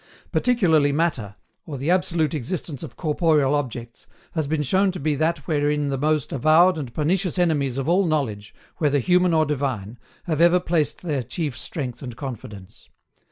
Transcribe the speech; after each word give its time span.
Particularly 0.31 0.91
Matter, 0.91 1.35
or 1.67 1.77
the 1.77 1.91
absolute 1.91 2.33
existence 2.33 2.81
of 2.81 2.95
corporeal 2.95 3.53
objects, 3.53 4.07
has 4.31 4.47
been 4.47 4.63
shown 4.63 4.91
to 4.93 4.99
be 4.99 5.13
that 5.13 5.45
wherein 5.47 5.89
the 5.89 5.97
most 5.99 6.33
avowed 6.33 6.79
and 6.79 6.91
pernicious 6.91 7.37
enemies 7.37 7.77
of 7.77 7.87
all 7.87 8.07
knowledge, 8.07 8.55
whether 8.77 8.97
human 8.97 9.31
or 9.31 9.45
divine, 9.45 9.99
have 10.23 10.41
ever 10.41 10.59
placed 10.59 11.03
their 11.03 11.21
chief 11.21 11.55
strength 11.55 12.01
and 12.01 12.15
confidence. 12.17 12.89